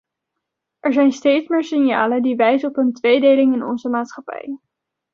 [0.81, 4.59] Er zijn steeds meer signalen die wijzen op een tweedeling in onze maatschappij.